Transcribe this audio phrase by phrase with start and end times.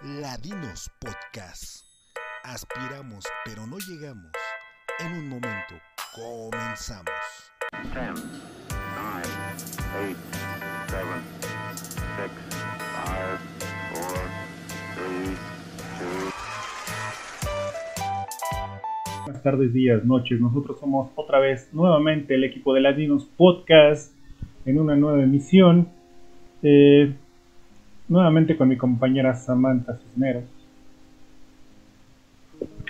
[0.00, 1.84] Ladinos Podcast.
[2.44, 4.30] Aspiramos pero no llegamos.
[5.00, 5.74] En un momento
[6.14, 7.10] comenzamos.
[7.82, 8.14] 10, 9,
[9.48, 10.16] 8, 7,
[10.86, 11.10] 6,
[11.90, 12.30] 5,
[13.92, 14.20] 4,
[14.94, 15.38] 3,
[16.22, 16.34] 2.
[19.24, 20.40] Buenas tardes, días, noches.
[20.40, 24.14] Nosotros somos otra vez nuevamente el equipo de Ladinos Podcast
[24.64, 25.88] en una nueva emisión.
[26.62, 27.16] Eh,
[28.08, 30.44] nuevamente con mi compañera Samantha Cisneros.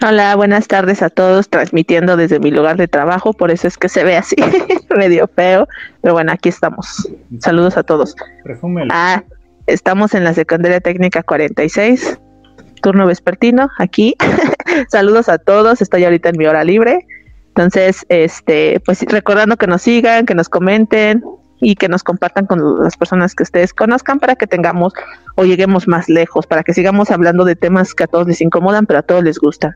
[0.01, 3.89] Hola, buenas tardes a todos, transmitiendo desde mi lugar de trabajo, por eso es que
[3.89, 4.37] se ve así,
[4.97, 5.67] medio feo,
[6.01, 7.09] pero bueno, aquí estamos.
[7.41, 8.15] Saludos a todos.
[8.91, 9.25] Ah,
[9.67, 12.21] estamos en la secundaria técnica 46,
[12.81, 14.15] turno vespertino, aquí.
[14.89, 17.05] Saludos a todos, estoy ahorita en mi hora libre.
[17.49, 21.25] Entonces, este, pues recordando que nos sigan, que nos comenten,
[21.61, 24.93] y que nos compartan con las personas que ustedes conozcan para que tengamos
[25.35, 28.87] o lleguemos más lejos, para que sigamos hablando de temas que a todos les incomodan,
[28.87, 29.75] pero a todos les gusta.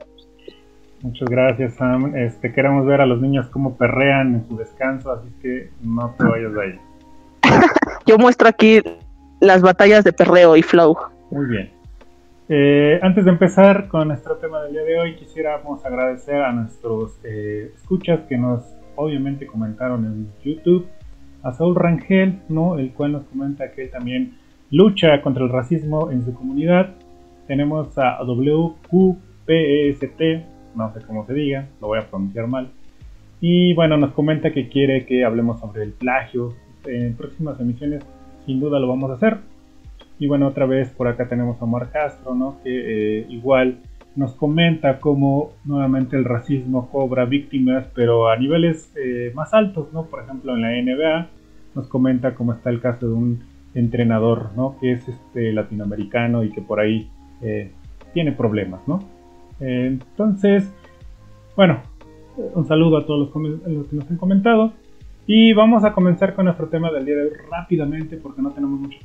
[1.03, 2.15] Muchas gracias, Sam.
[2.17, 6.25] Este, queremos ver a los niños cómo perrean en su descanso, así que no te
[6.25, 6.81] vayas de ahí.
[8.07, 8.81] Yo muestro aquí
[9.41, 10.97] las batallas de perreo y flow.
[11.31, 11.71] Muy bien.
[12.49, 17.19] Eh, antes de empezar con nuestro tema del día de hoy, quisiéramos agradecer a nuestros
[17.25, 18.63] eh, escuchas que nos
[18.95, 20.87] obviamente comentaron en YouTube
[21.43, 22.79] a Saúl Rangel, ¿no?
[22.79, 24.35] el cual nos comenta que él también
[24.71, 26.95] lucha contra el racismo en su comunidad.
[27.47, 30.11] Tenemos a WQPEST,
[30.75, 32.71] no sé cómo se diga, lo voy a pronunciar mal.
[33.41, 36.55] Y bueno, nos comenta que quiere que hablemos sobre el plagio.
[36.87, 38.05] En próximas emisiones,
[38.47, 39.39] sin duda lo vamos a hacer.
[40.19, 42.59] Y bueno, otra vez por acá tenemos a Omar Castro, ¿no?
[42.63, 42.71] que
[43.21, 43.79] eh, igual
[44.17, 50.07] nos comenta cómo nuevamente el racismo cobra víctimas, pero a niveles eh, más altos, ¿no?
[50.07, 51.29] Por ejemplo, en la NBA
[51.75, 54.77] nos comenta cómo está el caso de un entrenador, ¿no?
[54.81, 57.09] Que es este latinoamericano y que por ahí
[57.41, 57.71] eh,
[58.13, 59.01] tiene problemas, ¿no?
[59.61, 60.75] entonces,
[61.55, 61.83] bueno,
[62.55, 64.73] un saludo a todos los, los que nos han comentado.
[65.27, 68.81] Y vamos a comenzar con nuestro tema del día de hoy rápidamente porque no tenemos
[68.81, 68.99] mucho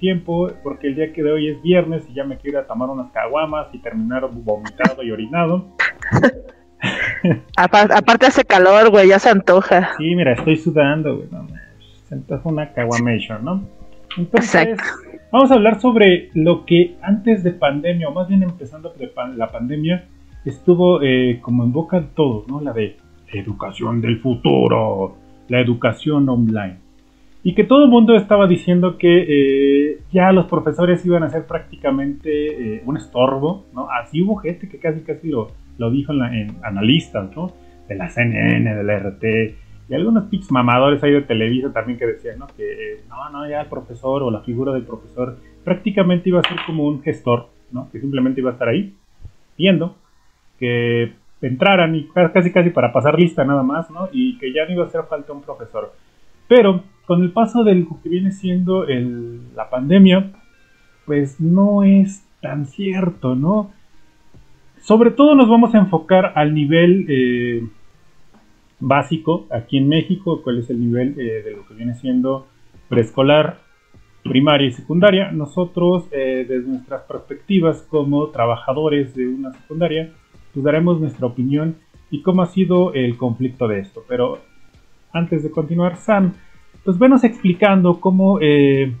[0.00, 3.68] tiempo, porque el día de hoy es viernes y ya me quiero tomar unas caguamas
[3.72, 5.68] y terminar vomitado y orinado.
[7.56, 9.90] aparte hace calor, güey, ya se antoja.
[9.96, 11.46] Sí, mira, estoy sudando, güey, no,
[12.08, 13.62] se antoja una caguamation, ¿no?
[14.16, 14.76] Entonces,
[15.30, 18.92] vamos a hablar sobre lo que antes de pandemia, o más bien empezando
[19.36, 20.08] la pandemia,
[20.44, 22.60] estuvo eh, como en boca de todos, ¿no?
[22.60, 22.96] La de
[23.32, 25.19] educación del futuro
[25.50, 26.78] la educación online.
[27.42, 31.46] Y que todo el mundo estaba diciendo que eh, ya los profesores iban a ser
[31.46, 33.90] prácticamente eh, un estorbo, ¿no?
[33.90, 37.50] Así hubo gente que casi casi lo, lo dijo en, analistas, ¿no?
[37.88, 39.24] De la CNN, de la RT,
[39.88, 42.46] y algunos pics mamadores ahí de Televisa también que decían, ¿no?
[42.56, 46.58] Que no, no, ya el profesor o la figura del profesor prácticamente iba a ser
[46.64, 47.90] como un gestor, ¿no?
[47.90, 48.94] Que simplemente iba a estar ahí
[49.58, 49.96] viendo
[50.58, 54.08] que entraran y casi casi para pasar lista nada más, ¿no?
[54.12, 55.92] Y que ya no iba a hacer falta un profesor.
[56.48, 58.84] Pero con el paso del que viene siendo
[59.54, 60.32] la pandemia,
[61.06, 63.72] pues no es tan cierto, ¿no?
[64.80, 67.68] Sobre todo nos vamos a enfocar al nivel eh,
[68.80, 72.46] básico aquí en México, cuál es el nivel eh, de lo que viene siendo
[72.88, 73.60] preescolar,
[74.22, 75.30] primaria y secundaria.
[75.32, 80.12] Nosotros, eh, desde nuestras perspectivas como trabajadores de una secundaria,
[80.52, 81.76] pues daremos nuestra opinión
[82.10, 84.04] y cómo ha sido el conflicto de esto.
[84.08, 84.40] Pero
[85.12, 86.32] antes de continuar, Sam,
[86.84, 88.92] pues venos explicando cómo eh,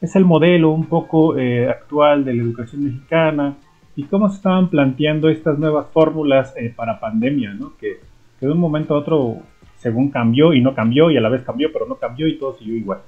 [0.00, 3.56] es el modelo un poco eh, actual de la educación mexicana
[3.96, 7.72] y cómo se estaban planteando estas nuevas fórmulas eh, para pandemia, ¿no?
[7.76, 8.00] Que,
[8.40, 9.38] de un momento a otro,
[9.78, 12.56] según cambió y no cambió y a la vez cambió, pero no cambió y todo
[12.56, 13.00] siguió igual.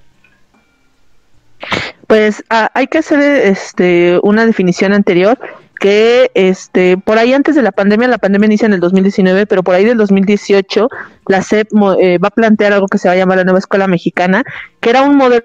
[2.09, 5.39] Pues ah, hay que hacer este, una definición anterior
[5.81, 9.65] que este por ahí antes de la pandemia, la pandemia inicia en el 2019, pero
[9.65, 10.89] por ahí del 2018
[11.27, 11.69] la SEP
[11.99, 14.45] eh, va a plantear algo que se va a llamar la nueva escuela mexicana,
[14.81, 15.43] que era un modelo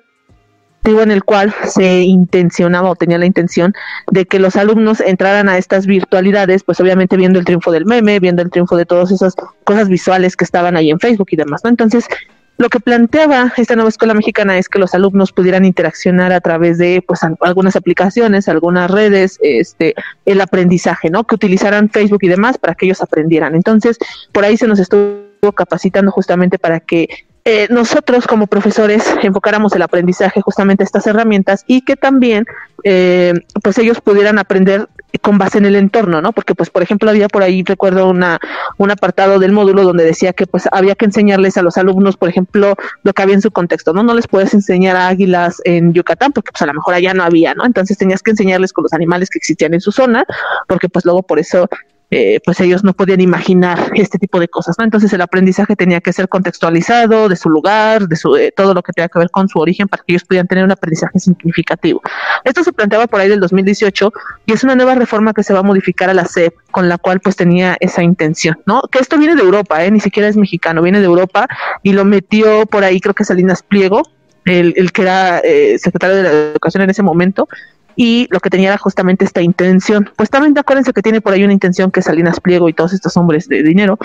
[0.83, 3.73] en el cual se intencionaba o tenía la intención
[4.11, 8.19] de que los alumnos entraran a estas virtualidades, pues obviamente viendo el triunfo del meme,
[8.19, 11.61] viendo el triunfo de todas esas cosas visuales que estaban ahí en Facebook y demás,
[11.63, 11.69] ¿no?
[11.69, 12.07] Entonces,
[12.57, 16.77] lo que planteaba esta nueva escuela mexicana es que los alumnos pudieran interaccionar a través
[16.77, 19.93] de pues algunas aplicaciones, algunas redes, este
[20.25, 21.25] el aprendizaje, ¿no?
[21.25, 23.55] Que utilizaran Facebook y demás para que ellos aprendieran.
[23.55, 23.97] Entonces,
[24.31, 27.09] por ahí se nos estuvo capacitando justamente para que
[27.47, 32.45] eh, nosotros como profesores enfocáramos el aprendizaje justamente a estas herramientas y que también
[32.83, 33.33] eh,
[33.63, 34.87] pues ellos pudieran aprender
[35.21, 36.33] con base en el entorno, ¿no?
[36.33, 38.39] Porque, pues, por ejemplo, había por ahí, recuerdo una,
[38.77, 42.29] un apartado del módulo donde decía que, pues, había que enseñarles a los alumnos, por
[42.29, 44.03] ejemplo, lo que había en su contexto, ¿no?
[44.03, 47.23] No les puedes enseñar a águilas en Yucatán porque, pues, a lo mejor allá no
[47.23, 47.65] había, ¿no?
[47.65, 50.25] Entonces tenías que enseñarles con los animales que existían en su zona,
[50.67, 51.69] porque, pues, luego por eso
[52.17, 54.85] eh, pues ellos no podían imaginar este tipo de cosas, ¿no?
[54.85, 58.93] Entonces el aprendizaje tenía que ser contextualizado de su lugar, de su, todo lo que
[58.93, 62.01] tenga que ver con su origen para que ellos pudieran tener un aprendizaje significativo.
[62.45, 64.13] Esto se planteaba por ahí del 2018
[64.45, 66.97] y es una nueva reforma que se va a modificar a la SEP con la
[66.97, 68.83] cual pues tenía esa intención, ¿no?
[68.89, 69.91] Que esto viene de Europa, ¿eh?
[69.91, 71.49] Ni siquiera es mexicano, viene de Europa
[71.83, 74.03] y lo metió por ahí creo que Salinas Pliego,
[74.45, 77.49] el, el que era eh, secretario de la Educación en ese momento,
[77.95, 80.09] y lo que tenía era justamente esta intención.
[80.15, 83.15] Pues también acuérdense que tiene por ahí una intención que Salinas Pliego y todos estos
[83.17, 83.97] hombres de dinero,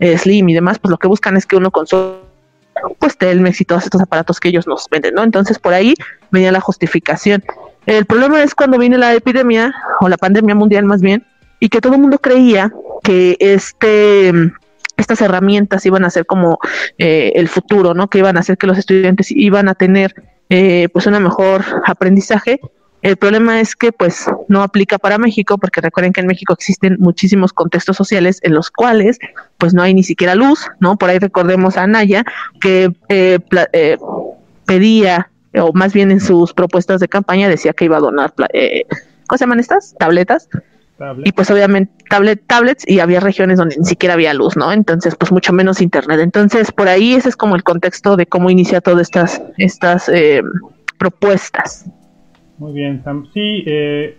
[0.00, 2.28] eh, Slim y demás, pues lo que buscan es que uno console
[2.98, 5.24] pues Telmex y todos estos aparatos que ellos nos venden, ¿no?
[5.24, 5.94] Entonces por ahí
[6.30, 7.42] venía la justificación.
[7.86, 11.24] El problema es cuando viene la epidemia o la pandemia mundial más bien
[11.60, 12.72] y que todo el mundo creía
[13.02, 14.32] que este
[14.96, 16.58] estas herramientas iban a ser como
[16.98, 18.08] eh, el futuro, ¿no?
[18.08, 20.14] Que iban a hacer que los estudiantes iban a tener
[20.50, 22.60] eh, pues un mejor aprendizaje
[23.02, 26.96] el problema es que pues no aplica para México porque recuerden que en México existen
[26.98, 29.18] muchísimos contextos sociales en los cuales
[29.56, 30.96] pues no hay ni siquiera luz, ¿no?
[30.96, 32.24] Por ahí recordemos a Anaya
[32.60, 33.38] que eh,
[33.72, 33.98] eh,
[34.66, 38.84] pedía o más bien en sus propuestas de campaña decía que iba a donar, eh,
[39.26, 39.94] ¿cómo se llaman estas?
[39.98, 40.48] Tabletas.
[41.24, 44.72] Y pues obviamente tablet, tablets y había regiones donde ni siquiera había luz, ¿no?
[44.72, 46.18] Entonces pues mucho menos internet.
[46.18, 50.42] Entonces por ahí ese es como el contexto de cómo inicia todas estas, estas eh,
[50.98, 51.84] propuestas.
[52.58, 53.26] Muy bien, Sam.
[53.32, 54.16] Sí, eh,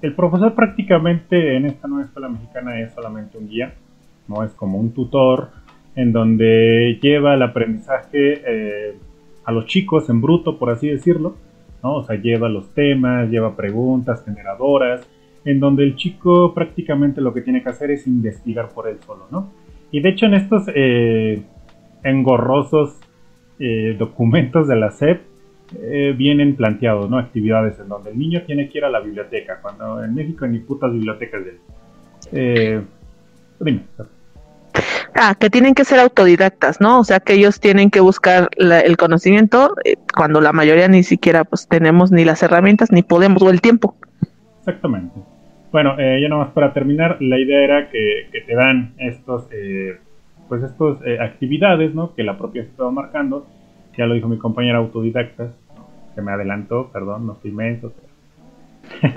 [0.00, 3.74] el profesor prácticamente en esta nueva escuela mexicana es solamente un guía,
[4.28, 5.50] no es como un tutor
[5.94, 8.94] en donde lleva el aprendizaje eh,
[9.44, 11.36] a los chicos en bruto, por así decirlo,
[11.82, 11.96] ¿no?
[11.96, 15.06] O sea, lleva los temas, lleva preguntas generadoras,
[15.44, 19.26] en donde el chico prácticamente lo que tiene que hacer es investigar por él solo,
[19.30, 19.50] ¿no?
[19.90, 21.42] Y de hecho en estos eh,
[22.02, 22.98] engorrosos
[23.96, 25.20] documentos de la SEP
[25.80, 27.18] eh, vienen planteados, ¿no?
[27.18, 30.58] Actividades en donde el niño tiene que ir a la biblioteca, cuando en México ni
[30.58, 31.58] putas bibliotecas de...
[32.32, 32.82] Eh,
[35.14, 37.00] Ah, que tienen que ser autodidactas, ¿no?
[37.00, 41.44] O sea, que ellos tienen que buscar el conocimiento eh, cuando la mayoría ni siquiera
[41.44, 43.94] pues tenemos ni las herramientas ni podemos o el tiempo.
[44.58, 45.14] Exactamente.
[45.70, 49.98] Bueno, eh, ya nomás para terminar, la idea era que, te dan estos, eh,
[50.48, 52.14] pues estos actividades, ¿no?
[52.14, 53.46] Que la propia se estaba marcando.
[53.98, 55.50] Ya lo dijo mi compañera autodidactas
[56.14, 57.92] que me adelantó, perdón, no estoy inmenso.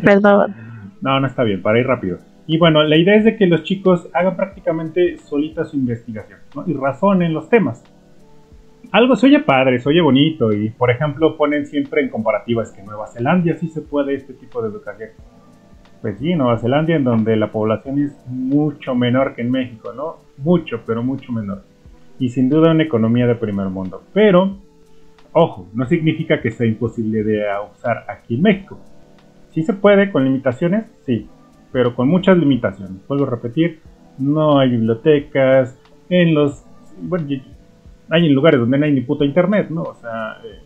[0.03, 0.55] Perdón.
[1.01, 2.19] no, no está bien, para ir rápido.
[2.47, 6.63] Y bueno, la idea es de que los chicos hagan prácticamente solita su investigación ¿no?
[6.67, 7.83] y razonen los temas.
[8.91, 12.83] Algo se oye padre, se oye bonito y por ejemplo ponen siempre en comparativas que
[12.83, 15.09] Nueva Zelanda sí se puede este tipo de educación.
[16.01, 20.17] Pues sí, Nueva Zelanda en donde la población es mucho menor que en México, ¿no?
[20.37, 21.63] Mucho, pero mucho menor.
[22.19, 24.03] Y sin duda una economía de primer mundo.
[24.13, 24.59] Pero
[25.37, 27.43] Ojo, no significa que sea imposible de
[27.73, 28.79] usar aquí en México.
[29.49, 31.27] Sí se puede con limitaciones, sí,
[31.73, 33.05] pero con muchas limitaciones.
[33.05, 33.81] Vuelvo a repetir,
[34.17, 35.77] no hay bibliotecas,
[36.07, 36.63] en los...
[37.01, 37.27] Bueno,
[38.09, 39.81] hay lugares donde no hay ni puto internet, ¿no?
[39.83, 40.59] O sea, eh,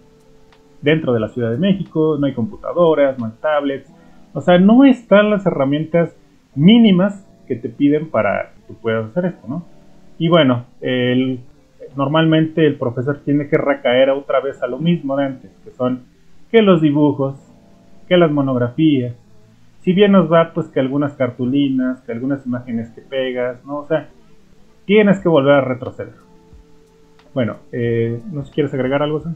[0.84, 3.92] dentro de la Ciudad de México no hay computadoras, no hay tablets.
[4.34, 6.16] O sea, no están las herramientas
[6.54, 9.66] mínimas que te piden para que tú puedas hacer esto, ¿no?
[10.20, 11.40] Y bueno, el
[11.96, 16.04] normalmente el profesor tiene que recaer otra vez a lo mismo de antes, que son
[16.52, 17.36] que los dibujos,
[18.08, 19.16] que las monografías,
[19.82, 23.80] si bien nos va pues que algunas cartulinas, que algunas imágenes que pegas, ¿no?
[23.80, 24.08] O sea,
[24.86, 26.14] tienes que volver a retroceder.
[27.34, 29.36] Bueno, eh, ¿no quieres agregar algo, Sam?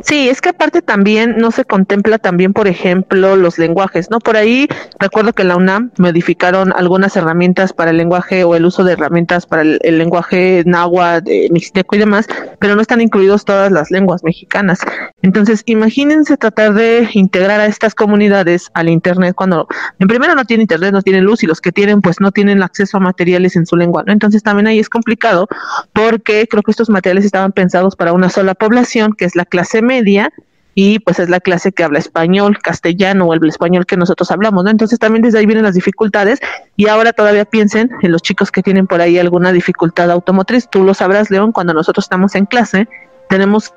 [0.00, 4.18] Sí, es que aparte también no se contempla también, por ejemplo, los lenguajes, ¿no?
[4.20, 4.68] Por ahí
[4.98, 8.92] recuerdo que en la UNAM modificaron algunas herramientas para el lenguaje o el uso de
[8.92, 12.26] herramientas para el, lenguaje náhuatl, mixteco y demás,
[12.58, 14.80] pero no están incluidos todas las lenguas mexicanas.
[15.22, 19.66] Entonces, imagínense tratar de integrar a estas comunidades al Internet cuando,
[19.98, 22.62] en primero, no tienen Internet, no tienen luz y los que tienen, pues no tienen
[22.62, 24.12] acceso a materiales en su lengua, ¿no?
[24.12, 25.48] Entonces, también ahí es complicado
[25.92, 30.32] porque creo que estos materiales estaban pensados para una sola población, que la clase media,
[30.74, 34.64] y pues es la clase que habla español, castellano o el español que nosotros hablamos,
[34.64, 34.70] ¿no?
[34.70, 36.40] Entonces también desde ahí vienen las dificultades
[36.76, 40.68] y ahora todavía piensen en los chicos que tienen por ahí alguna dificultad automotriz.
[40.70, 42.88] Tú lo sabrás, León, cuando nosotros estamos en clase,
[43.28, 43.74] tenemos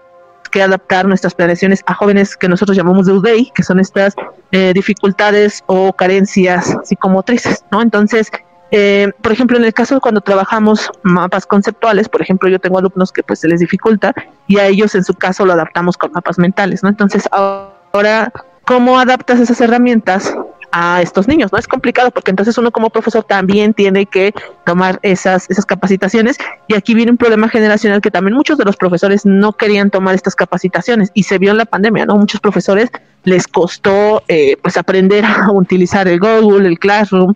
[0.51, 4.15] que adaptar nuestras planeaciones a jóvenes que nosotros llamamos de UDEI, que son estas
[4.51, 7.81] eh, dificultades o carencias psicomotrices, ¿no?
[7.81, 8.31] Entonces,
[8.71, 12.79] eh, por ejemplo, en el caso de cuando trabajamos mapas conceptuales, por ejemplo, yo tengo
[12.79, 14.13] alumnos que pues se les dificulta
[14.47, 16.89] y a ellos en su caso lo adaptamos con mapas mentales, ¿no?
[16.89, 18.31] Entonces, ahora,
[18.65, 20.35] ¿cómo adaptas esas herramientas
[20.77, 21.57] a estos niños, ¿no?
[21.57, 24.33] Es complicado porque entonces uno como profesor también tiene que
[24.65, 28.75] tomar esas, esas capacitaciones y aquí viene un problema generacional que también muchos de los
[28.75, 32.17] profesores no querían tomar estas capacitaciones y se vio en la pandemia, ¿no?
[32.17, 32.89] Muchos profesores
[33.23, 37.33] les costó eh, pues aprender a utilizar el Google, el Classroom,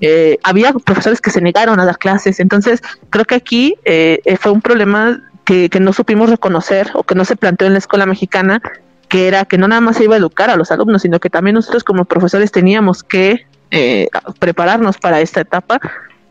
[0.00, 4.52] eh, había profesores que se negaron a dar clases, entonces creo que aquí eh, fue
[4.52, 8.06] un problema que, que, no supimos reconocer o que no se planteó en la escuela
[8.06, 8.62] mexicana,
[9.08, 11.30] que era que no nada más se iba a educar a los alumnos, sino que
[11.30, 14.08] también nosotros como profesores teníamos que eh,
[14.38, 15.80] prepararnos para esta etapa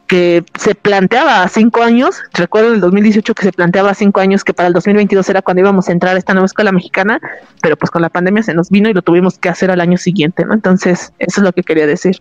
[0.08, 4.20] que se planteaba a cinco años, recuerdo en el 2018 que se planteaba a cinco
[4.20, 7.20] años que para el 2022 era cuando íbamos a entrar a esta nueva escuela mexicana,
[7.62, 9.98] pero pues con la pandemia se nos vino y lo tuvimos que hacer al año
[9.98, 10.53] siguiente, ¿no?
[10.53, 12.17] Entonces, eso es lo que quería decir.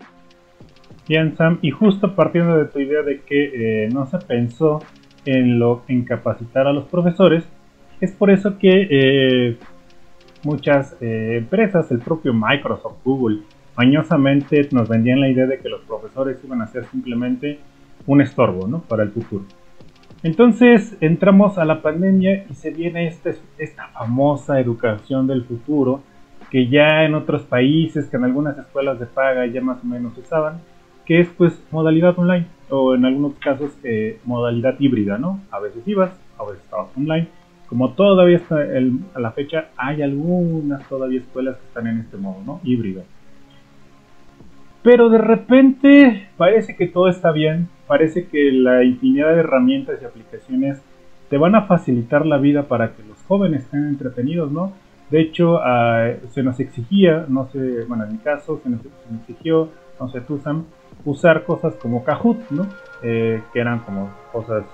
[1.36, 4.80] Sam, y justo partiendo de tu idea de que eh, no se pensó
[5.24, 7.44] en, lo, en capacitar a los profesores,
[8.00, 9.58] es por eso que eh,
[10.44, 13.40] muchas eh, empresas, el propio Microsoft, Google,
[13.76, 17.58] mañosamente nos vendían la idea de que los profesores iban a ser simplemente
[18.06, 18.82] un estorbo ¿no?
[18.82, 19.44] para el futuro.
[20.22, 26.02] Entonces entramos a la pandemia y se viene este, esta famosa educación del futuro
[26.50, 30.16] que ya en otros países, que en algunas escuelas de paga ya más o menos
[30.18, 30.60] usaban,
[31.04, 35.40] que es pues modalidad online o en algunos casos eh, modalidad híbrida, ¿no?
[35.50, 37.28] A veces ibas, a veces estabas online.
[37.68, 38.56] Como todavía está
[39.14, 42.60] a la fecha, hay algunas todavía escuelas que están en este modo, ¿no?
[42.64, 43.02] Híbrido.
[44.82, 50.04] Pero de repente parece que todo está bien, parece que la infinidad de herramientas y
[50.04, 50.82] aplicaciones
[51.30, 54.72] te van a facilitar la vida para que los jóvenes estén entretenidos, ¿no?
[55.10, 58.88] De hecho, ah, se nos exigía, no sé, bueno, en mi caso, se nos, se
[59.10, 59.68] nos exigió,
[60.26, 60.64] tú, Sam,
[61.04, 62.66] usar cosas como Kahoot, ¿no?
[63.02, 64.64] Eh, que eran como cosas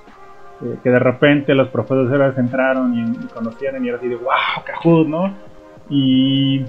[0.62, 5.08] eh, que de repente los profesores entraron y, conocían y era así de wow, Kahoot,
[5.08, 5.34] ¿no?
[5.88, 6.64] Y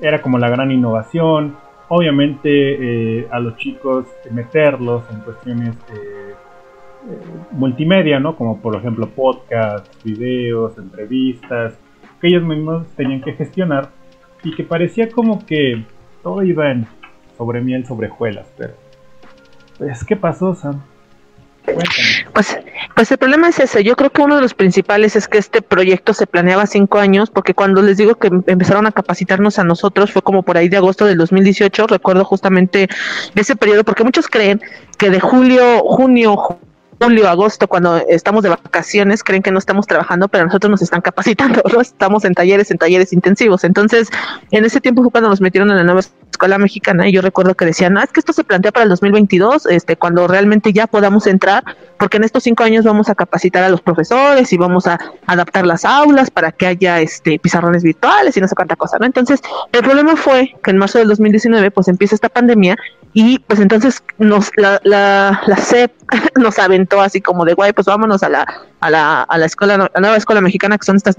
[0.00, 1.56] era como la gran innovación.
[1.88, 5.76] Obviamente eh, a los chicos meterlos en cuestiones
[7.50, 8.34] multimedia, ¿no?
[8.34, 11.78] Como por ejemplo podcasts, videos, entrevistas,
[12.20, 13.90] que ellos mismos tenían que gestionar
[14.42, 15.84] y que parecía como que
[16.22, 16.86] todo iba en
[17.36, 18.74] sobre miel, sobre juelas, pero
[19.78, 20.82] pues, ¿qué pasó, Sam?
[22.34, 22.58] Pues,
[22.94, 23.82] pues el problema es ese.
[23.82, 27.30] Yo creo que uno de los principales es que este proyecto se planeaba cinco años,
[27.30, 30.76] porque cuando les digo que empezaron a capacitarnos a nosotros fue como por ahí de
[30.76, 31.86] agosto del 2018.
[31.86, 32.88] Recuerdo justamente
[33.34, 34.60] ese periodo, porque muchos creen
[34.98, 36.36] que de julio, junio,
[37.04, 41.00] julio, agosto, cuando estamos de vacaciones, creen que no estamos trabajando, pero nosotros nos están
[41.02, 41.80] capacitando, ¿no?
[41.80, 43.64] Estamos en talleres, en talleres intensivos.
[43.64, 44.08] Entonces,
[44.50, 47.54] en ese tiempo fue cuando nos metieron en la nueva escuela mexicana y yo recuerdo
[47.54, 50.86] que decían, ah, es que esto se plantea para el 2022, este, cuando realmente ya
[50.86, 51.62] podamos entrar,
[51.98, 55.66] porque en estos cinco años vamos a capacitar a los profesores y vamos a adaptar
[55.66, 59.06] las aulas para que haya este pizarrones virtuales y no sé cuánta cosa, ¿no?
[59.06, 59.40] Entonces,
[59.72, 62.76] el problema fue que en marzo del 2019, pues empieza esta pandemia
[63.14, 65.92] y pues entonces nos, la, la, la CEP
[66.36, 68.46] nos aventó así como de guay, pues vámonos a la,
[68.80, 71.16] a la, a la escuela, a la nueva escuela mexicana que son estas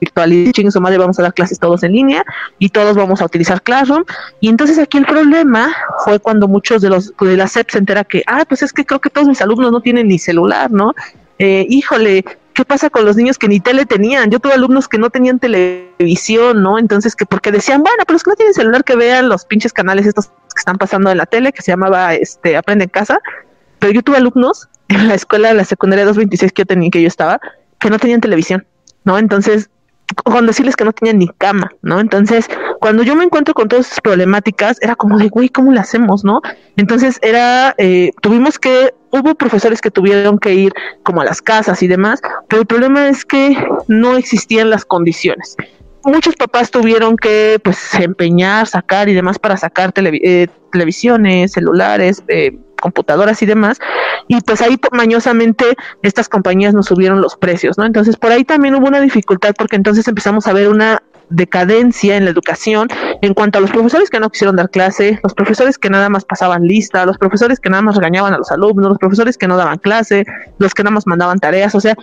[0.00, 2.24] virtualidad, ching su madre, vamos a dar clases todos en línea
[2.58, 4.04] y todos vamos a utilizar Classroom.
[4.40, 5.74] Y entonces aquí el problema
[6.04, 8.84] fue cuando muchos de los de la SEP se entera que, ah, pues es que
[8.84, 10.94] creo que todos mis alumnos no tienen ni celular, ¿no?
[11.38, 12.24] Eh, híjole,
[12.54, 14.30] ¿qué pasa con los niños que ni tele tenían?
[14.30, 16.78] Yo tuve alumnos que no tenían televisión, ¿no?
[16.78, 19.72] Entonces, que porque decían, bueno, pero es que no tienen celular, que vean los pinches
[19.72, 23.20] canales estos que están pasando en la tele, que se llamaba este Aprende en Casa.
[23.78, 27.02] Pero yo tuve alumnos en la escuela de la secundaria 226 que yo tenía, que
[27.02, 27.40] yo estaba,
[27.78, 28.66] que no tenían televisión,
[29.04, 29.18] ¿no?
[29.18, 29.70] Entonces,
[30.24, 32.00] con decirles que no tenían ni cama, ¿no?
[32.00, 32.48] Entonces,
[32.80, 36.24] cuando yo me encuentro con todas esas problemáticas, era como de, güey, ¿cómo le hacemos,
[36.24, 36.40] no?
[36.76, 40.72] Entonces, era, eh, tuvimos que, hubo profesores que tuvieron que ir
[41.02, 43.56] como a las casas y demás, pero el problema es que
[43.88, 45.56] no existían las condiciones
[46.06, 52.58] muchos papás tuvieron que pues empeñar, sacar y demás para sacar eh, televisiones, celulares, eh,
[52.80, 53.78] computadoras y demás,
[54.28, 55.64] y pues ahí mañosamente
[56.02, 57.84] estas compañías nos subieron los precios, ¿no?
[57.84, 62.24] Entonces por ahí también hubo una dificultad porque entonces empezamos a ver una decadencia en
[62.24, 62.88] la educación
[63.20, 66.24] en cuanto a los profesores que no quisieron dar clase, los profesores que nada más
[66.24, 69.56] pasaban lista, los profesores que nada más regañaban a los alumnos, los profesores que no
[69.56, 70.24] daban clase,
[70.58, 71.96] los que nada más mandaban tareas, o sea,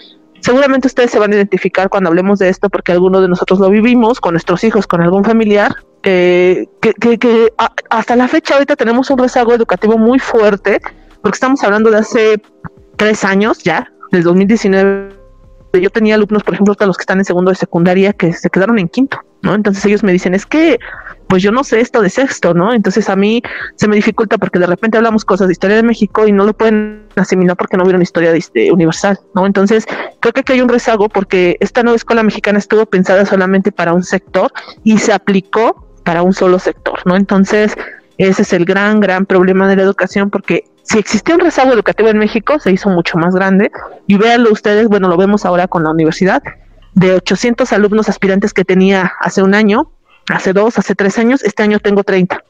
[0.43, 3.69] seguramente ustedes se van a identificar cuando hablemos de esto porque algunos de nosotros lo
[3.69, 7.53] vivimos con nuestros hijos, con algún familiar, eh, que, que,
[7.89, 10.81] hasta la fecha ahorita tenemos un rezago educativo muy fuerte
[11.21, 12.41] porque estamos hablando de hace
[12.97, 15.15] tres años ya, del 2019.
[15.81, 18.77] Yo tenía alumnos, por ejemplo, los que están en segundo de secundaria que se quedaron
[18.77, 19.55] en quinto, ¿no?
[19.55, 20.77] Entonces ellos me dicen, es que
[21.33, 22.75] pues yo no sé esto de sexto, ¿no?
[22.75, 23.41] Entonces a mí
[23.75, 26.53] se me dificulta porque de repente hablamos cosas de historia de México y no lo
[26.53, 29.47] pueden asimilar porque no vieron historia de, este, universal, ¿no?
[29.47, 29.87] Entonces
[30.19, 33.93] creo que aquí hay un rezago porque esta nueva escuela mexicana estuvo pensada solamente para
[33.93, 34.51] un sector
[34.83, 37.15] y se aplicó para un solo sector, ¿no?
[37.15, 37.75] Entonces
[38.19, 42.09] Ese es el gran, gran problema de la educación porque si existía un rezago educativo
[42.09, 43.71] en México, se hizo mucho más grande.
[44.05, 46.43] Y véanlo ustedes, bueno, lo vemos ahora con la universidad,
[46.93, 49.92] de 800 alumnos aspirantes que tenía hace un año,
[50.29, 52.43] hace dos, hace tres años, este año tengo 30.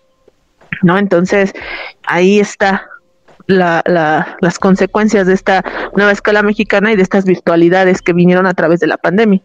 [0.82, 0.98] ¿No?
[0.98, 1.54] Entonces,
[2.06, 2.88] ahí está
[3.48, 5.64] la, la, las consecuencias de esta
[5.96, 9.42] nueva escuela mexicana y de estas virtualidades que vinieron a través de la pandemia.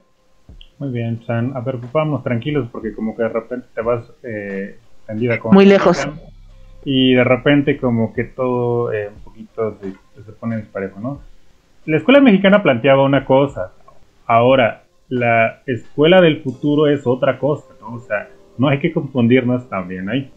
[0.78, 1.56] Muy bien, San.
[1.56, 5.52] A ver, vamos tranquilos porque como que de repente te vas eh, tendida con...
[5.52, 6.08] Muy lejos
[6.84, 11.20] y de repente como que todo eh, un poquito se, se pone desparejo, ¿no?
[11.84, 13.72] La escuela mexicana planteaba una cosa,
[14.26, 17.94] ahora la escuela del futuro es otra cosa, ¿no?
[17.94, 20.30] O sea, no hay que confundirnos también ahí.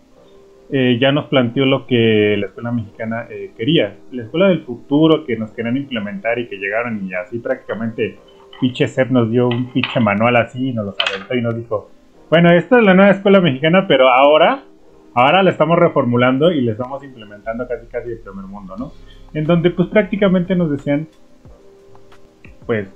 [0.71, 3.97] Eh, ya nos planteó lo que la escuela mexicana eh, quería.
[4.11, 8.17] La escuela del futuro que nos querían implementar y que llegaron y así prácticamente
[8.61, 11.89] pinche Seth nos dio un pinche manual así y nos los aventó y nos dijo,
[12.29, 14.63] bueno, esta es la nueva escuela mexicana, pero ahora
[15.13, 18.93] Ahora la estamos reformulando y la estamos implementando casi casi de primer mundo, ¿no?
[19.33, 21.07] En donde pues prácticamente nos decían,
[22.65, 22.87] pues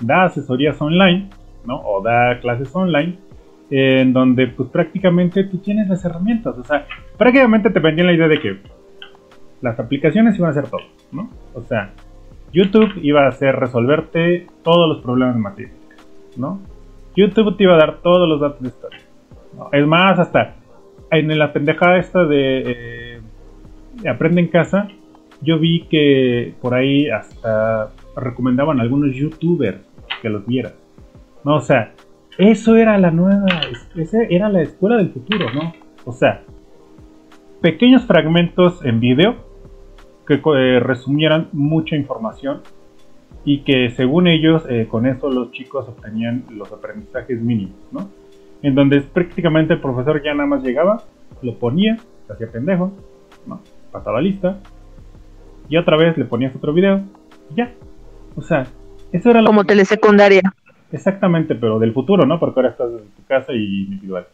[0.00, 1.30] da asesorías online,
[1.66, 1.80] ¿no?
[1.80, 3.18] O da clases online,
[3.70, 6.86] en donde pues prácticamente tú tienes las herramientas, o sea,
[7.16, 8.58] prácticamente te vendían la idea de que
[9.60, 10.82] las aplicaciones iban a hacer todo,
[11.12, 11.30] ¿no?
[11.54, 11.90] O sea,
[12.52, 16.60] YouTube iba a hacer resolverte todos los problemas matemáticos, ¿no?
[17.16, 19.00] YouTube te iba a dar todos los datos de historia.
[19.72, 20.56] Es más, hasta
[21.10, 23.20] en la pendejada esta de eh,
[24.08, 24.88] Aprende en casa,
[25.40, 29.80] yo vi que por ahí hasta recomendaban algunos youtubers
[30.22, 30.72] que los vieran.
[31.44, 31.92] No, o sea,
[32.38, 33.46] eso era la nueva,
[33.96, 35.72] esa era la escuela del futuro, ¿no?
[36.04, 36.42] O sea,
[37.60, 39.36] pequeños fragmentos en video
[40.26, 42.62] que eh, resumieran mucha información
[43.44, 48.08] y que según ellos eh, con eso los chicos obtenían los aprendizajes mínimos, ¿no?
[48.62, 51.02] en donde prácticamente el profesor ya nada más llegaba,
[51.42, 52.92] lo ponía, se hacía pendejo,
[53.46, 53.60] ¿no?
[53.92, 54.58] pasaba lista,
[55.68, 57.02] y otra vez le ponías otro video,
[57.50, 57.74] y ya.
[58.36, 58.66] O sea,
[59.12, 60.42] eso era lo Como telesecundaria.
[60.92, 62.38] Exactamente, pero del futuro, ¿no?
[62.38, 64.26] Porque ahora estás en tu casa y individual.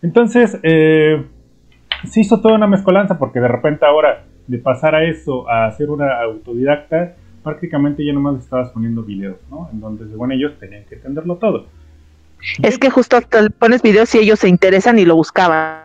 [0.00, 1.24] Entonces, eh,
[2.04, 5.90] se hizo toda una mezcolanza porque de repente ahora, de pasar a eso a hacer
[5.90, 9.68] una autodidacta, prácticamente ya nomás estabas poniendo videos, ¿no?
[9.72, 11.66] En donde según ellos tenían que entenderlo todo.
[12.62, 13.18] Es que justo
[13.58, 15.82] pones videos si ellos se interesan y lo buscaban.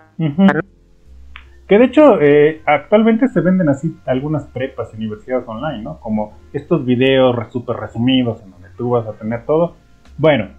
[1.74, 6.00] Que de hecho, eh, actualmente se venden así algunas prepas y universidades online, ¿no?
[6.00, 9.76] Como estos videos súper resumidos en donde tú vas a tener todo.
[10.20, 10.50] Bueno,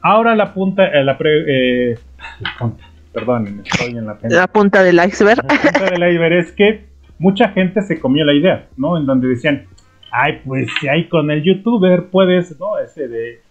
[0.00, 1.98] ahora la punta, eh, la, eh,
[2.58, 5.36] punta, perdón, estoy en la, la punta del iceberg.
[5.36, 6.86] La punta del iceberg es que
[7.18, 8.96] mucha gente se comió la idea, ¿no?
[8.96, 9.66] En donde decían,
[10.10, 12.78] ay, pues si hay con el youtuber puedes, ¿no?
[12.78, 13.42] Ese de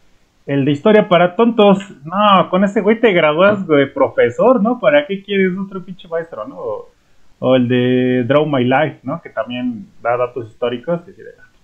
[0.47, 4.79] el de historia para tontos, no, con ese güey te gradúas de profesor, ¿no?
[4.79, 6.91] ¿Para qué quieres otro pinche maestro, no?
[7.45, 9.21] O, el de Draw My Life, ¿no?
[9.21, 11.01] Que también da datos históricos.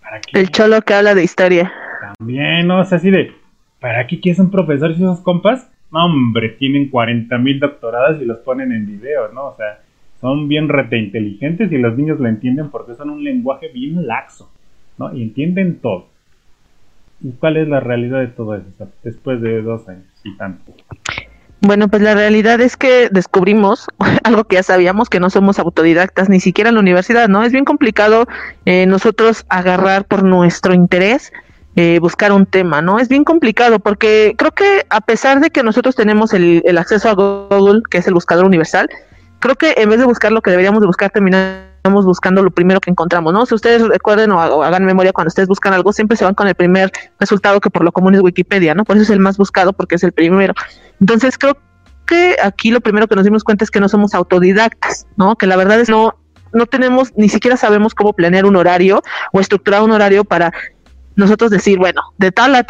[0.02, 0.38] ¿para qué?
[0.38, 1.72] El cholo que habla de historia.
[2.18, 2.82] También, ¿no?
[2.82, 3.32] O sea, así de,
[3.80, 5.72] ¿para qué quieres un profesor si esos compas?
[5.90, 9.46] No, hombre, tienen 40 mil doctorados y los ponen en video, ¿no?
[9.46, 9.80] O sea,
[10.20, 14.52] son bien rete inteligentes y los niños lo entienden porque son un lenguaje bien laxo,
[14.98, 15.16] ¿no?
[15.16, 16.08] Y entienden todo.
[17.22, 18.68] ¿Y cuál es la realidad de todo eso
[19.02, 20.74] después de dos años y tanto?
[21.62, 23.88] Bueno, pues la realidad es que descubrimos
[24.24, 27.44] algo que ya sabíamos, que no somos autodidactas, ni siquiera en la universidad, ¿no?
[27.44, 28.28] Es bien complicado
[28.66, 31.34] eh, nosotros agarrar por nuestro interés,
[31.76, 33.00] eh, buscar un tema, ¿no?
[33.00, 37.10] Es bien complicado porque creo que a pesar de que nosotros tenemos el, el acceso
[37.10, 38.90] a Google, que es el buscador universal,
[39.40, 42.52] creo que en vez de buscar lo que deberíamos de buscar, terminar estamos buscando lo
[42.52, 43.46] primero que encontramos, ¿no?
[43.46, 46.56] Si ustedes recuerden o, hagan memoria cuando ustedes buscan algo, siempre se van con el
[46.56, 48.84] primer resultado que por lo común es Wikipedia, ¿no?
[48.84, 50.54] Por eso es el más buscado porque es el primero.
[51.00, 51.58] Entonces creo
[52.06, 55.36] que aquí lo primero que nos dimos cuenta es que no somos autodidactas, ¿no?
[55.36, 56.16] Que la verdad es no
[56.52, 60.52] no tenemos ni siquiera sabemos cómo planear un horario o estructurar un horario para
[61.16, 62.66] nosotros decir, bueno, de tal a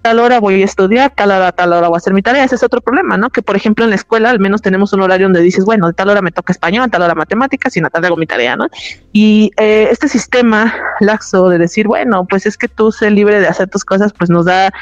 [0.00, 2.44] tal hora voy a estudiar, tal hora, tal hora voy a hacer mi tarea.
[2.44, 3.30] Ese es otro problema, ¿no?
[3.30, 5.92] Que por ejemplo en la escuela al menos tenemos un horario donde dices, bueno, de
[5.92, 8.56] tal hora me toca español, de tal hora matemáticas y en tal hago mi tarea,
[8.56, 8.68] ¿no?
[9.12, 13.48] Y eh, este sistema laxo de decir, bueno, pues es que tú sé libre de
[13.48, 14.72] hacer tus cosas, pues nos da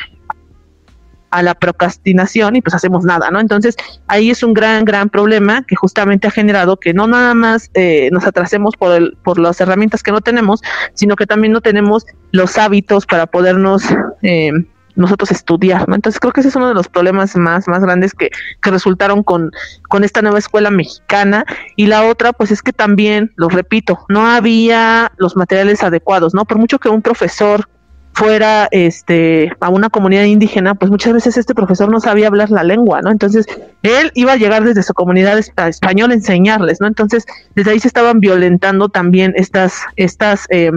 [1.30, 3.40] a la procrastinación y pues hacemos nada, ¿no?
[3.40, 7.70] Entonces ahí es un gran, gran problema que justamente ha generado que no nada más
[7.74, 10.62] eh, nos atrasemos por, el, por las herramientas que no tenemos,
[10.94, 13.84] sino que también no tenemos los hábitos para podernos
[14.22, 14.52] eh,
[14.96, 15.94] nosotros estudiar, ¿no?
[15.94, 18.30] Entonces creo que ese es uno de los problemas más, más grandes que,
[18.62, 19.52] que resultaron con,
[19.88, 21.44] con esta nueva escuela mexicana.
[21.76, 26.44] Y la otra, pues es que también, lo repito, no había los materiales adecuados, ¿no?
[26.46, 27.68] Por mucho que un profesor
[28.16, 32.64] fuera este a una comunidad indígena, pues muchas veces este profesor no sabía hablar la
[32.64, 33.10] lengua, ¿no?
[33.10, 33.44] Entonces,
[33.82, 36.86] él iba a llegar desde su comunidad española a enseñarles, ¿no?
[36.86, 40.70] Entonces, desde ahí se estaban violentando también estas, estas eh,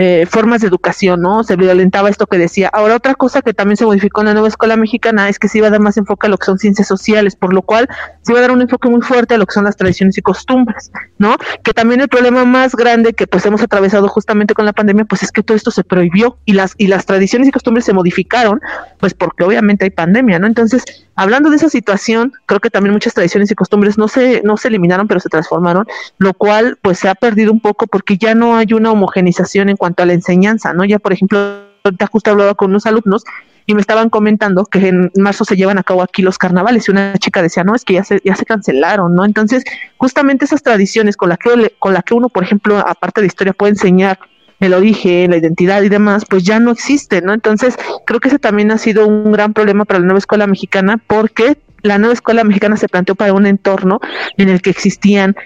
[0.00, 1.42] eh, formas de educación, ¿no?
[1.42, 2.70] Se violentaba esto que decía.
[2.72, 5.58] Ahora, otra cosa que también se modificó en la nueva escuela mexicana es que se
[5.58, 7.88] iba a dar más enfoque a lo que son ciencias sociales, por lo cual
[8.22, 10.22] se iba a dar un enfoque muy fuerte a lo que son las tradiciones y
[10.22, 11.36] costumbres, ¿no?
[11.64, 15.24] Que también el problema más grande que pues hemos atravesado justamente con la pandemia, pues
[15.24, 18.60] es que todo esto se prohibió y las, y las tradiciones y costumbres se modificaron,
[19.00, 20.46] pues porque obviamente hay pandemia, ¿no?
[20.46, 24.56] Entonces, hablando de esa situación, creo que también muchas tradiciones y costumbres no se, no
[24.56, 25.84] se eliminaron, pero se transformaron,
[26.18, 29.76] lo cual pues se ha perdido un poco porque ya no hay una homogenización en
[29.76, 30.84] cuanto a la enseñanza, ¿no?
[30.84, 31.40] Ya, por ejemplo,
[31.82, 33.24] ahorita justo hablaba con unos alumnos
[33.66, 36.92] y me estaban comentando que en marzo se llevan a cabo aquí los carnavales y
[36.92, 39.24] una chica decía, no, es que ya se, ya se cancelaron, ¿no?
[39.24, 39.64] Entonces,
[39.96, 43.52] justamente esas tradiciones con las que, con la que uno, por ejemplo, aparte de historia,
[43.52, 44.20] puede enseñar
[44.60, 47.32] el origen, la identidad y demás, pues ya no existe, ¿no?
[47.32, 50.98] Entonces, creo que ese también ha sido un gran problema para la nueva escuela mexicana
[51.06, 54.00] porque la nueva escuela mexicana se planteó para un entorno
[54.36, 55.36] en el que existían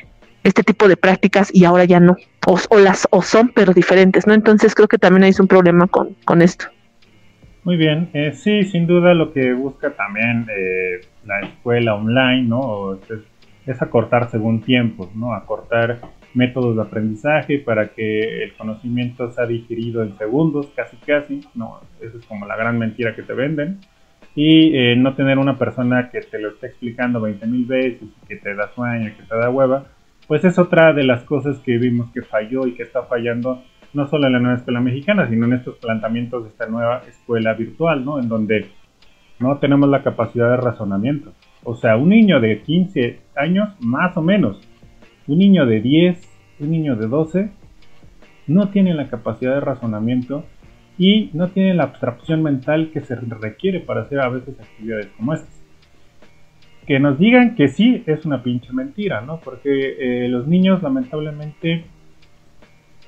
[0.45, 4.35] este tipo de prácticas y ahora ya no, o, las o son pero diferentes, ¿no?
[4.35, 6.67] Entonces creo que también hay un problema con, con esto.
[7.65, 12.95] Muy bien, eh, sí, sin duda lo que busca también eh, la escuela online, ¿no?
[12.95, 13.21] Es,
[13.67, 15.33] es acortar según tiempos, ¿no?
[15.33, 16.01] Acortar
[16.35, 22.17] métodos de aprendizaje para que el conocimiento sea digerido en segundos, casi casi, no, esa
[22.17, 23.79] es como la gran mentira que te venden,
[24.35, 28.37] y eh, no tener una persona que te lo esté explicando 20 mil veces, que
[28.37, 29.85] te da sueño, que te da hueva,
[30.27, 34.07] pues es otra de las cosas que vimos que falló y que está fallando no
[34.07, 38.05] solo en la nueva escuela mexicana, sino en estos planteamientos de esta nueva escuela virtual,
[38.05, 38.19] ¿no?
[38.19, 38.71] En donde
[39.39, 41.33] no tenemos la capacidad de razonamiento.
[41.65, 44.61] O sea, un niño de 15 años, más o menos,
[45.29, 46.29] un niño de 10,
[46.61, 47.51] un niño de 12,
[48.47, 50.45] no tiene la capacidad de razonamiento
[50.99, 55.35] y no tiene la abstracción mental que se requiere para hacer a veces actividades como
[55.35, 55.63] estas.
[56.87, 59.41] Que nos digan que sí es una pinche mentira, ¿no?
[59.41, 61.85] Porque eh, los niños lamentablemente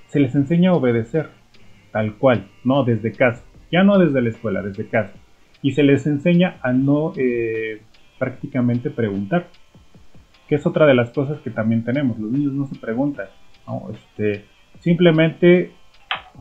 [0.06, 1.28] se les enseña a obedecer,
[1.90, 5.12] tal cual, no desde casa, ya no desde la escuela, desde casa.
[5.60, 7.80] Y se les enseña a no eh,
[8.18, 9.48] prácticamente preguntar
[10.48, 12.18] que es otra de las cosas que también tenemos.
[12.18, 13.26] Los niños no se preguntan,
[13.92, 14.44] Este,
[14.80, 15.72] simplemente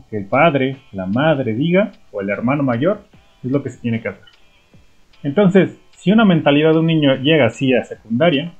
[0.09, 3.01] que el padre, la madre diga, o el hermano mayor,
[3.43, 4.25] es lo que se tiene que hacer.
[5.23, 8.53] Entonces, si una mentalidad de un niño llega así a secundaria,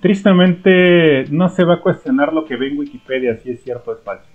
[0.00, 3.94] tristemente no se va a cuestionar lo que ve en Wikipedia si es cierto o
[3.94, 4.28] es falso.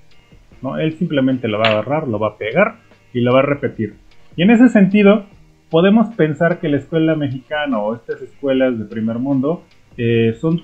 [0.61, 0.77] ¿no?
[0.77, 2.75] Él simplemente lo va a agarrar, lo va a pegar
[3.13, 3.95] y lo va a repetir.
[4.35, 5.25] Y en ese sentido,
[5.71, 9.63] podemos pensar que la escuela mexicana o estas escuelas de primer mundo
[9.97, 10.61] eh, son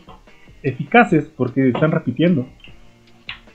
[0.61, 2.45] eficaces porque están repitiendo.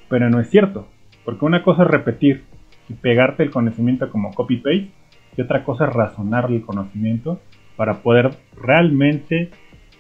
[0.08, 0.88] Pero no es cierto.
[1.24, 2.44] Porque una cosa es repetir
[2.88, 4.90] y pegarte el conocimiento como copy-paste
[5.36, 7.40] y otra cosa es razonar el conocimiento
[7.76, 9.50] para poder realmente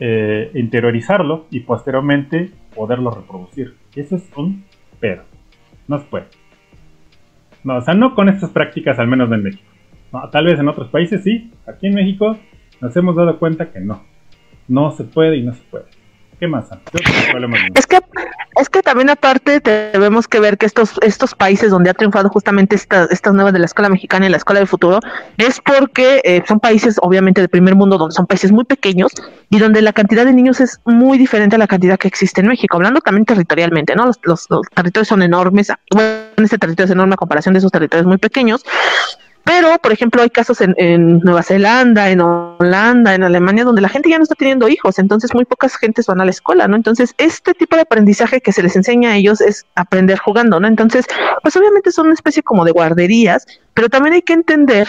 [0.00, 3.74] eh, interiorizarlo y posteriormente poderlo reproducir.
[3.94, 4.64] Eso es un
[5.00, 5.24] pero.
[5.86, 6.26] No se puede.
[7.62, 9.71] No, o sea, no con estas prácticas, al menos en México
[10.30, 12.38] tal vez en otros países sí, aquí en México
[12.80, 14.02] nos hemos dado cuenta que no.
[14.68, 15.84] No se puede y no se puede.
[16.38, 16.66] ¿Qué más?
[17.74, 18.00] Es que,
[18.60, 22.74] es que también aparte tenemos que ver que estos, estos países donde ha triunfado justamente
[22.74, 24.98] estas estas nuevas de la escuela mexicana y la escuela del futuro
[25.38, 29.12] es porque eh, son países obviamente de primer mundo donde son países muy pequeños
[29.50, 32.48] y donde la cantidad de niños es muy diferente a la cantidad que existe en
[32.48, 34.06] México, hablando también territorialmente, ¿no?
[34.06, 37.70] Los, los, los territorios son enormes, bueno, este territorio es enorme a comparación de esos
[37.70, 38.64] territorios muy pequeños
[39.44, 44.08] pero, por ejemplo, hay casos en, Nueva Zelanda, en Holanda, en Alemania, donde la gente
[44.08, 46.76] ya no está teniendo hijos, entonces muy pocas gentes van a la escuela, ¿no?
[46.76, 50.68] Entonces, este tipo de aprendizaje que se les enseña a ellos es aprender jugando, ¿no?
[50.68, 51.06] Entonces,
[51.42, 54.88] pues obviamente son una especie como de guarderías, pero también hay que entender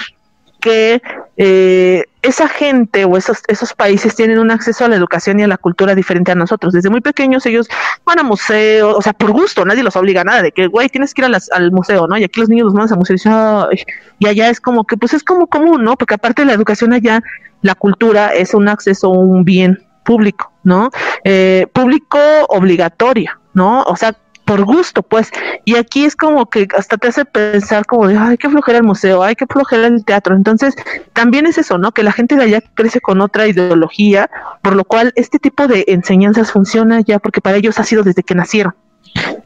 [0.63, 1.01] que
[1.35, 5.47] eh, esa gente o esos, esos países tienen un acceso a la educación y a
[5.47, 6.71] la cultura diferente a nosotros.
[6.71, 7.67] Desde muy pequeños ellos
[8.05, 10.87] van a museos, o sea, por gusto, nadie los obliga a nada, de que, güey,
[10.87, 12.17] tienes que ir al museo, ¿no?
[12.17, 14.95] Y aquí los niños los mandan al museo y dicen, y allá es como que,
[14.95, 15.97] pues es como común, ¿no?
[15.97, 17.21] Porque aparte de la educación allá,
[17.61, 20.91] la cultura es un acceso un bien público, ¿no?
[21.25, 23.83] Eh, público obligatorio, ¿no?
[23.83, 25.31] O sea, por gusto, pues.
[25.65, 28.83] Y aquí es como que hasta te hace pensar como de, ay, qué flojera el
[28.83, 30.35] museo, ay, qué flojera el teatro.
[30.35, 30.75] Entonces,
[31.13, 31.91] también es eso, ¿no?
[31.91, 34.29] Que la gente de allá crece con otra ideología,
[34.61, 38.23] por lo cual este tipo de enseñanzas funciona ya porque para ellos ha sido desde
[38.23, 38.75] que nacieron.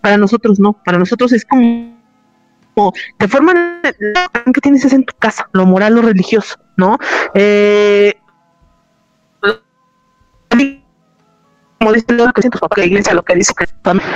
[0.02, 1.98] Para nosotros no, para nosotros es como
[3.18, 3.82] te forman
[4.54, 7.00] que tienes es en tu casa, lo moral, lo religioso, ¿no?
[7.34, 8.14] Eh,
[11.80, 13.66] como dice lo que siento papá, la iglesia lo que dice que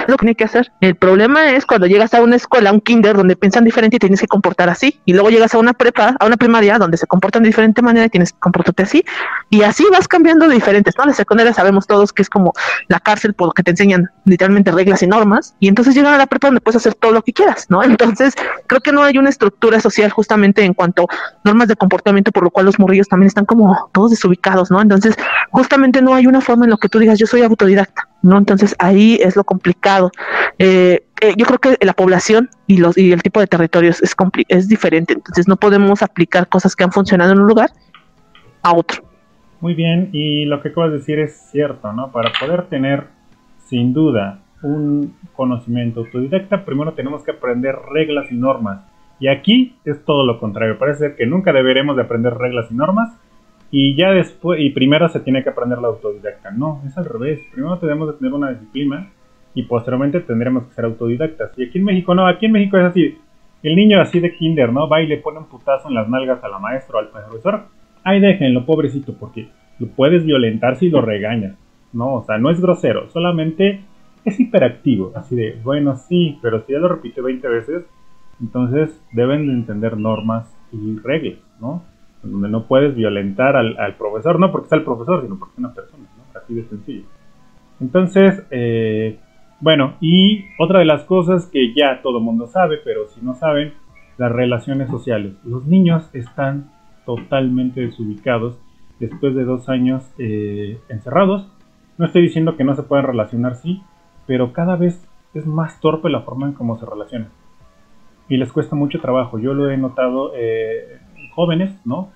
[0.07, 0.71] lo tiene que hacer.
[0.81, 3.99] El problema es cuando llegas a una escuela, a un kinder, donde piensan diferente y
[3.99, 4.99] tienes que comportar así.
[5.05, 8.05] Y luego llegas a una prepa, a una primaria, donde se comportan de diferente manera
[8.07, 9.05] y tienes que comportarte así.
[9.49, 11.05] Y así vas cambiando de diferentes, ¿no?
[11.05, 12.53] La secundaria sabemos todos que es como
[12.87, 15.55] la cárcel por lo que te enseñan literalmente reglas y normas.
[15.59, 17.83] Y entonces llegan a la prepa donde puedes hacer todo lo que quieras, ¿no?
[17.91, 18.33] Entonces
[18.67, 22.43] creo que no hay una estructura social justamente en cuanto a normas de comportamiento, por
[22.43, 24.81] lo cual los morrillos también están como todos desubicados, ¿no?
[24.81, 25.15] Entonces
[25.51, 28.37] justamente no hay una forma en lo que tú digas, yo soy autodidacta, ¿no?
[28.37, 30.11] Entonces ahí es lo complicado.
[30.59, 34.15] Eh, eh, yo creo que la población y, los, y el tipo de territorios es,
[34.47, 37.69] es diferente, entonces no podemos aplicar cosas que han funcionado en un lugar
[38.63, 39.03] a otro.
[39.59, 42.11] Muy bien, y lo que acabas de decir es cierto, ¿no?
[42.11, 43.05] Para poder tener
[43.67, 48.81] sin duda un conocimiento autodidacta, primero tenemos que aprender reglas y normas.
[49.19, 50.79] Y aquí es todo lo contrario.
[50.79, 53.15] Parece ser que nunca deberemos de aprender reglas y normas,
[53.71, 56.51] y ya después, y primero se tiene que aprender la autodidacta.
[56.51, 57.39] No, es al revés.
[57.53, 59.09] Primero tenemos que tener una disciplina
[59.55, 61.57] y posteriormente tendremos que ser autodidactas.
[61.57, 63.17] Y aquí en México no, aquí en México es así.
[63.63, 64.89] El niño así de kinder, ¿no?
[64.89, 67.63] Va y le pone un putazo en las nalgas a la maestra o al profesor.
[68.03, 69.47] Ay, déjenlo, pobrecito, porque
[69.79, 71.55] lo puedes violentar si lo regañas.
[71.93, 73.81] No, o sea, no es grosero, solamente
[74.25, 75.13] es hiperactivo.
[75.15, 77.85] Así de, bueno, sí, pero si ya lo repite 20 veces,
[78.41, 81.83] entonces deben de entender normas y reglas, ¿no?
[82.23, 85.73] Donde no puedes violentar al, profesor, no porque está el profesor, sino porque es una
[85.73, 86.39] persona, ¿no?
[86.39, 87.05] Así de sencillo.
[87.79, 89.19] Entonces, eh,
[89.59, 93.73] bueno, y otra de las cosas que ya todo mundo sabe, pero si no saben,
[94.17, 95.33] las relaciones sociales.
[95.43, 96.71] Los niños están
[97.05, 98.59] totalmente desubicados
[98.99, 101.47] después de dos años eh, encerrados.
[101.97, 103.81] No estoy diciendo que no se puedan relacionar, sí,
[104.27, 107.29] pero cada vez es más torpe la forma en cómo se relacionan.
[108.29, 109.39] Y les cuesta mucho trabajo.
[109.39, 110.99] Yo lo he notado eh,
[111.31, 112.09] jóvenes, ¿no?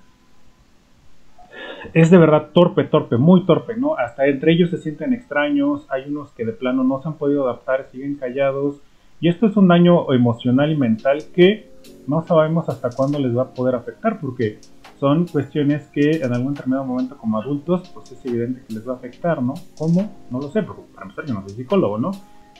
[1.94, 3.96] Es de verdad torpe, torpe, muy torpe, ¿no?
[3.96, 7.44] Hasta entre ellos se sienten extraños, hay unos que de plano no se han podido
[7.44, 8.80] adaptar, siguen callados,
[9.20, 11.70] y esto es un daño emocional y mental que
[12.06, 14.58] no sabemos hasta cuándo les va a poder afectar, porque
[14.98, 18.92] son cuestiones que en algún determinado momento como adultos, pues es evidente que les va
[18.92, 19.54] a afectar, ¿no?
[19.78, 20.12] ¿Cómo?
[20.30, 22.10] No lo sé, porque para empezar yo no soy psicólogo, ¿no?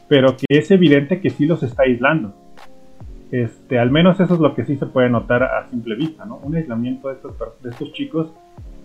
[0.08, 2.34] Pero que es evidente que sí los está aislando.
[3.30, 6.36] Este, al menos eso es lo que sí se puede notar a simple vista, ¿no?
[6.36, 8.32] Un aislamiento de estos, de estos chicos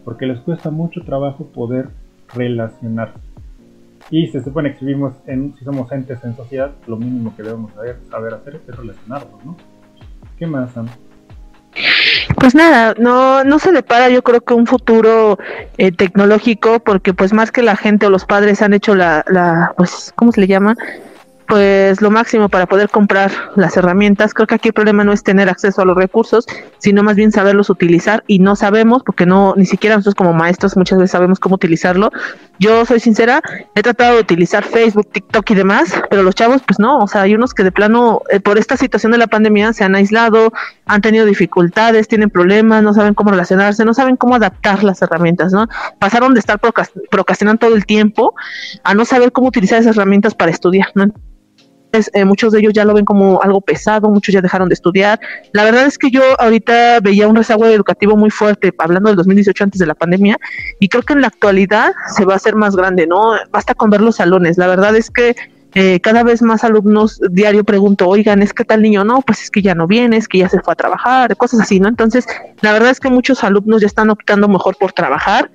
[0.04, 1.90] porque les cuesta mucho trabajo poder
[2.34, 3.20] relacionarse.
[4.10, 7.44] Y se supone que si, vivimos en, si somos entes en sociedad, lo mínimo que
[7.44, 9.56] debemos saber, saber hacer es relacionarnos, ¿no?
[10.38, 10.88] ¿Qué más, Sam?
[12.38, 15.38] Pues nada, no, no se le para yo creo que un futuro
[15.78, 19.74] eh, tecnológico porque pues más que la gente o los padres han hecho la, la
[19.78, 20.76] pues, ¿cómo se le llama?
[21.52, 24.34] Pues lo máximo para poder comprar las herramientas.
[24.34, 27.34] Creo que aquí el problema no es tener acceso a los recursos, sino más bien
[27.34, 31.42] saberlos utilizar y no sabemos, porque no, ni siquiera nosotros como maestros muchas veces sabemos
[31.42, 32.10] cómo utilizarlo.
[32.58, 33.42] Yo soy sincera,
[33.76, 37.24] he tratado de utilizar Facebook, TikTok y demás, pero los chavos pues no, o sea,
[37.24, 40.54] hay unos que de plano eh, por esta situación de la pandemia se han aislado,
[40.86, 45.52] han tenido dificultades, tienen problemas, no saben cómo relacionarse, no saben cómo adaptar las herramientas,
[45.52, 45.68] ¿no?
[46.00, 48.36] Pasaron de estar procrastinando todo el tiempo
[48.86, 51.12] a no saber cómo utilizar esas herramientas para estudiar, ¿no?
[51.92, 55.20] Eh, muchos de ellos ya lo ven como algo pesado, muchos ya dejaron de estudiar.
[55.52, 59.64] La verdad es que yo ahorita veía un rezago educativo muy fuerte, hablando del 2018
[59.66, 60.38] antes de la pandemia,
[60.80, 63.34] y creo que en la actualidad se va a hacer más grande, ¿no?
[63.52, 64.58] Basta con ver los salones.
[64.58, 65.36] La verdad es que
[65.74, 69.22] eh, cada vez más alumnos diario pregunto, oigan, ¿es que tal niño no?
[69.22, 71.80] Pues es que ya no viene, es que ya se fue a trabajar, cosas así,
[71.80, 71.88] ¿no?
[71.88, 72.26] Entonces,
[72.62, 75.50] la verdad es que muchos alumnos ya están optando mejor por trabajar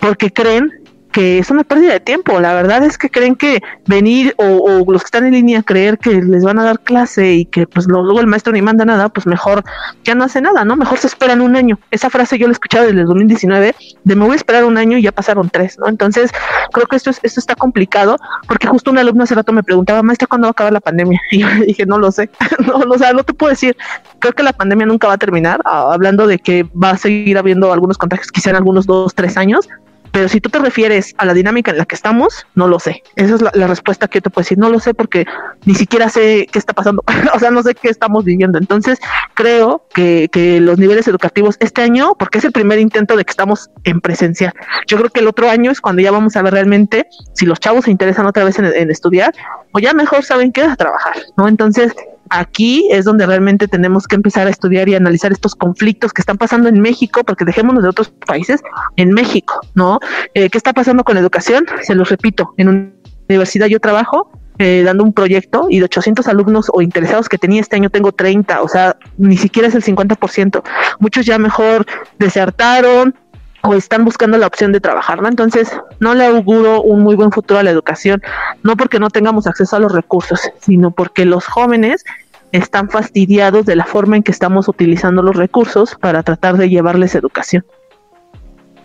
[0.00, 0.79] porque creen
[1.12, 2.38] que es una pérdida de tiempo.
[2.40, 6.22] La verdad es que creen que venir o, los que están en línea creer que
[6.22, 9.26] les van a dar clase y que pues luego el maestro ni manda nada, pues
[9.26, 9.64] mejor
[10.04, 10.76] ya no hace nada, ¿no?
[10.76, 11.78] Mejor se esperan un año.
[11.90, 14.76] Esa frase yo la he escuchado desde el 2019, de me voy a esperar un
[14.76, 15.88] año y ya pasaron tres, ¿no?
[15.88, 16.30] Entonces
[16.72, 20.02] creo que esto, es, esto está complicado porque justo un alumno hace rato me preguntaba,
[20.02, 21.20] maestra, ¿cuándo va a acabar la pandemia?
[21.30, 22.30] Y yo dije, no lo sé,
[22.66, 23.76] no, o sea, no te puedo decir,
[24.18, 27.38] creo que la pandemia nunca va a terminar, ah, hablando de que va a seguir
[27.38, 29.68] habiendo algunos contagios quizá en algunos dos, tres años,
[30.12, 33.02] pero si tú te refieres a la dinámica en la que estamos, no lo sé.
[33.16, 34.58] Esa es la, respuesta que yo te puedo decir.
[34.58, 35.24] No lo sé porque
[35.64, 37.04] ni siquiera sé qué está pasando.
[37.34, 38.58] o sea, no sé qué estamos viviendo.
[38.58, 38.98] Entonces,
[39.34, 43.30] creo que, que, los niveles educativos este año, porque es el primer intento de que
[43.30, 44.52] estamos en presencial.
[44.86, 47.60] Yo creo que el otro año es cuando ya vamos a ver realmente si los
[47.60, 49.32] chavos se interesan otra vez en, en estudiar
[49.72, 51.46] o ya mejor saben qué es trabajar, ¿no?
[51.46, 51.94] Entonces,
[52.30, 56.38] aquí es donde realmente tenemos que empezar a estudiar y analizar estos conflictos que están
[56.38, 58.62] pasando en México, porque dejémonos de otros países,
[58.96, 59.98] en México, ¿no?
[60.34, 61.66] Eh, ¿Qué está pasando con la educación?
[61.82, 62.90] Se los repito, en una
[63.28, 67.62] universidad yo trabajo eh, dando un proyecto y de 800 alumnos o interesados que tenía
[67.62, 70.62] este año tengo 30, o sea, ni siquiera es el 50%.
[70.98, 71.86] Muchos ya mejor
[72.18, 73.14] desertaron,
[73.62, 75.28] o están buscando la opción de trabajar, ¿no?
[75.28, 78.22] Entonces, no le auguro un muy buen futuro a la educación,
[78.62, 82.04] no porque no tengamos acceso a los recursos, sino porque los jóvenes
[82.52, 87.14] están fastidiados de la forma en que estamos utilizando los recursos para tratar de llevarles
[87.14, 87.64] educación.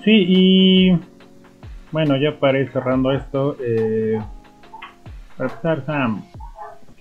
[0.03, 0.99] Sí, y
[1.91, 4.19] bueno, ya para ir cerrando esto, eh,
[5.37, 6.23] para Sam,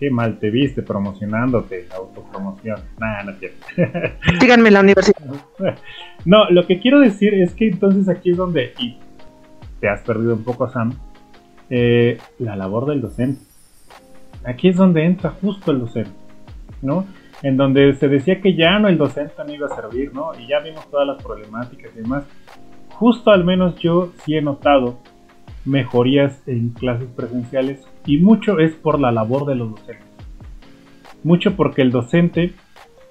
[0.05, 2.79] qué mal te viste promocionándote, autopromoción.
[2.99, 3.55] Nah, no quiero.
[4.39, 5.25] Síganme en la universidad.
[6.27, 8.99] No, lo que quiero decir es que entonces aquí es donde, y
[9.81, 10.93] te has perdido un poco, Sam,
[11.71, 13.43] eh, la labor del docente.
[14.45, 16.13] Aquí es donde entra justo el docente,
[16.83, 17.07] ¿no?
[17.43, 20.33] En donde se decía que ya no el docente no iba a servir, ¿no?
[20.39, 22.25] Y ya vimos todas las problemáticas y demás.
[22.91, 24.99] Justo al menos yo sí he notado
[25.65, 30.07] mejorías en clases presenciales y mucho es por la labor de los docentes.
[31.23, 32.53] Mucho porque el docente,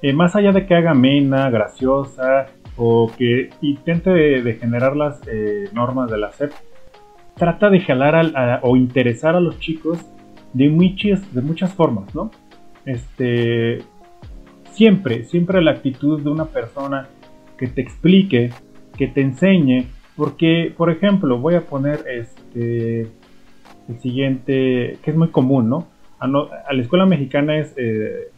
[0.02, 5.70] eh, más allá de que haga amena, graciosa o que intente de, generar las eh,
[5.74, 6.52] normas de la SEP,
[7.36, 10.00] trata de jalar o interesar a los chicos
[10.54, 12.30] de muchas, de muchas formas, ¿no?
[12.86, 13.80] Este,
[14.72, 17.08] siempre, siempre la actitud de una persona
[17.58, 18.52] que te explique,
[18.98, 23.08] que te enseñe, porque, por ejemplo, voy a poner este
[23.89, 25.88] el siguiente, que es muy común, ¿no?
[26.19, 28.30] A, la escuela mexicana es eh,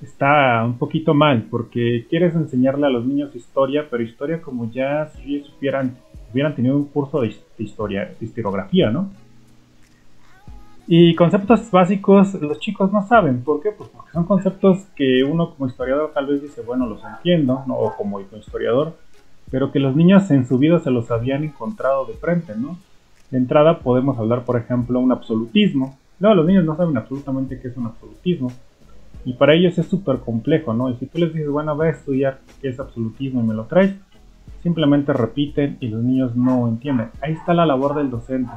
[0.00, 5.08] está un poquito mal porque quieres enseñarle a los niños historia, pero historia como ya
[5.08, 5.96] si supieran,
[6.32, 9.10] hubieran tenido un curso de, historia, de historiografía, ¿no?
[10.88, 13.72] Y conceptos básicos los chicos no saben, ¿por qué?
[13.72, 17.74] Pues porque son conceptos que uno como historiador tal vez dice, bueno, los entiendo, ¿no?
[17.74, 18.96] o como historiador,
[19.50, 22.78] pero que los niños en su vida se los habían encontrado de frente, ¿no?
[23.30, 25.98] De entrada podemos hablar, por ejemplo, un absolutismo.
[26.18, 28.52] No, los niños no saben absolutamente qué es un absolutismo.
[29.24, 30.88] Y para ellos es súper complejo, ¿no?
[30.90, 33.64] Y si tú les dices, bueno, ve a estudiar qué es absolutismo y me lo
[33.64, 33.94] traes,
[34.62, 37.10] simplemente repiten y los niños no entienden.
[37.20, 38.52] Ahí está la labor del docente,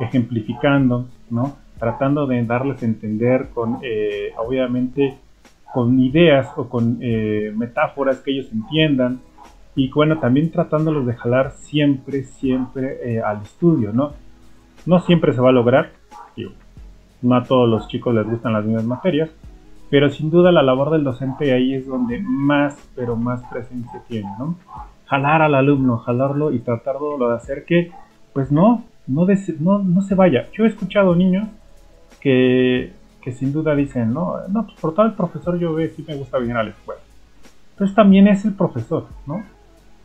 [0.00, 1.56] ejemplificando, ¿no?
[1.78, 5.18] Tratando de darles a entender con, eh, obviamente,
[5.72, 9.20] con ideas o con eh, metáforas que ellos entiendan,
[9.74, 14.12] y bueno, también tratándolos de jalar siempre, siempre eh, al estudio, ¿no?
[14.84, 15.90] No siempre se va a lograr,
[17.22, 19.30] no a todos los chicos les gustan las mismas materias,
[19.88, 24.28] pero sin duda la labor del docente ahí es donde más, pero más presencia tiene,
[24.38, 24.56] ¿no?
[25.06, 27.92] Jalar al alumno, jalarlo y tratarlo de hacer que,
[28.32, 29.26] pues no, no,
[29.60, 30.48] no, no se vaya.
[30.52, 31.48] Yo he escuchado niños
[32.20, 36.16] que, que sin duda dicen, no, no, pues por tal profesor yo veo si me
[36.16, 37.00] gusta venir a la escuela.
[37.72, 39.44] Entonces también es el profesor, ¿no?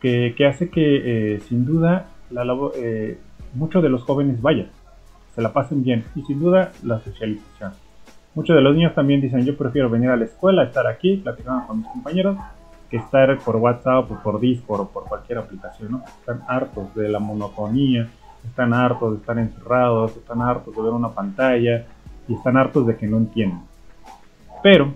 [0.00, 2.44] Que, hace que eh, sin duda la
[2.76, 3.18] eh,
[3.54, 4.68] muchos de los jóvenes vayan,
[5.34, 7.72] se la pasen bien y sin duda la socialización.
[8.34, 11.66] Muchos de los niños también dicen yo prefiero venir a la escuela, estar aquí, platicando
[11.66, 12.36] con mis compañeros,
[12.90, 16.04] que estar por WhatsApp o por Discord o por cualquier aplicación, ¿no?
[16.06, 18.08] Están hartos de la monotonía,
[18.44, 21.84] están hartos de estar encerrados, están hartos de ver una pantalla
[22.28, 23.62] y están hartos de que no entienden.
[24.62, 24.92] Pero,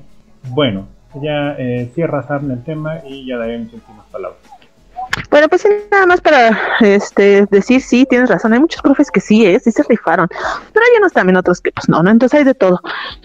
[0.51, 0.87] bueno,
[1.21, 4.52] ya eh, cierra Sam el tema y ya daré mis últimas palabras.
[5.33, 8.53] Bueno, pues nada más para este decir sí, tienes razón.
[8.53, 9.59] Hay muchos profes que sí, ¿eh?
[9.65, 12.11] sí se rifaron, pero hay unos también otros que pues no, ¿no?
[12.11, 12.83] Entonces hay de todo.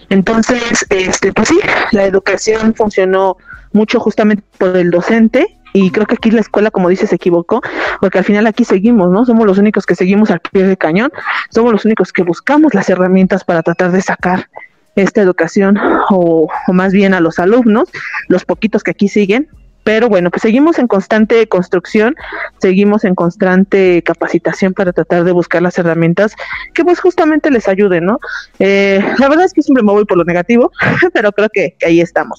[0.08, 1.60] Entonces, este, pues sí,
[1.92, 3.36] la educación funcionó
[3.74, 7.60] mucho justamente por el docente y creo que aquí la escuela, como dice, se equivocó,
[8.00, 9.26] porque al final aquí seguimos, ¿no?
[9.26, 11.12] Somos los únicos que seguimos al pie del cañón,
[11.50, 14.48] somos los únicos que buscamos las herramientas para tratar de sacar
[14.96, 17.90] esta educación o, o más bien a los alumnos,
[18.28, 19.50] los poquitos que aquí siguen,
[19.88, 22.14] pero bueno, pues seguimos en constante construcción,
[22.58, 26.36] seguimos en constante capacitación para tratar de buscar las herramientas
[26.74, 28.20] que pues justamente les ayuden, ¿no?
[28.58, 30.72] Eh, la verdad es que siempre me voy por lo negativo,
[31.14, 32.38] pero creo que, ahí estamos.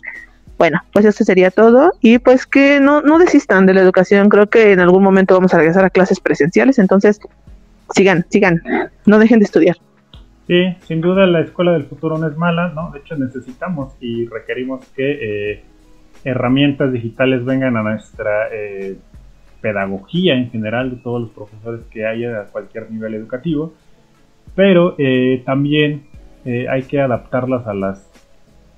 [0.59, 4.47] Bueno, pues eso sería todo y pues que no, no desistan de la educación, creo
[4.47, 7.19] que en algún momento vamos a regresar a clases presenciales, entonces
[7.95, 8.62] sigan, sigan,
[9.07, 9.75] no dejen de estudiar.
[10.45, 12.91] Sí, sin duda la escuela del futuro no es mala, ¿no?
[12.91, 15.63] De hecho necesitamos y requerimos que eh,
[16.23, 18.97] herramientas digitales vengan a nuestra eh,
[19.62, 23.73] pedagogía en general de todos los profesores que haya a cualquier nivel educativo,
[24.55, 26.03] pero eh, también
[26.45, 28.10] eh, hay que adaptarlas a las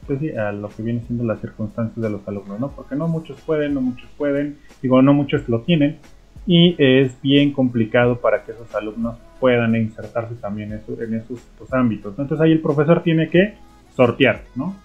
[0.07, 2.71] pues a lo que viene siendo las circunstancias de los alumnos, ¿no?
[2.71, 5.99] Porque no muchos pueden, no muchos pueden, digo, no muchos lo tienen
[6.47, 12.11] y es bien complicado para que esos alumnos puedan insertarse también en, esos pues, ámbitos.
[12.17, 13.53] Entonces ahí el profesor tiene que
[13.95, 14.75] sortear, ¿no?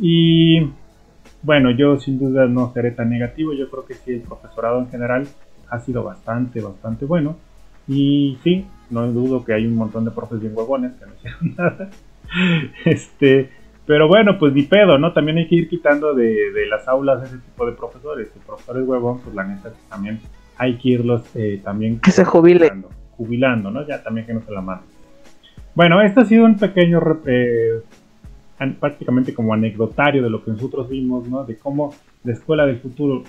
[0.00, 0.70] Y
[1.46, 4.88] bueno, yo sin duda no seré tan negativo, yo creo que sí, el profesorado en
[4.88, 5.28] general
[5.70, 7.36] ha sido bastante, bastante bueno.
[7.86, 11.54] Y sí, no dudo que hay un montón de profes bien huevones que no hicieron
[11.56, 11.88] nada.
[12.84, 13.48] Este,
[13.86, 15.12] pero bueno, pues ni pedo, ¿no?
[15.12, 18.28] También hay que ir quitando de, las aulas ese tipo de profesores.
[18.34, 20.18] El profesor es huevón, pues la neta también
[20.58, 22.72] hay que irlos eh, también que se jubile.
[23.16, 23.86] jubilando, ¿no?
[23.86, 24.88] Ya también que no se la manden.
[25.76, 27.82] Bueno, este ha sido un pequeño, eh,
[28.80, 31.44] prácticamente como anecdotario de lo que nosotros vimos, ¿no?
[31.44, 31.94] De cómo
[32.24, 33.22] la escuela del futuro,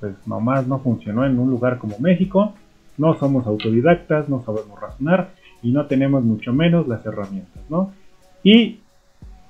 [0.00, 2.54] pues nomás no funcionó en un lugar como México.
[2.96, 5.30] No somos autodidactas, no sabemos razonar
[5.62, 7.92] y no tenemos mucho menos las herramientas, ¿no?
[8.44, 8.78] Y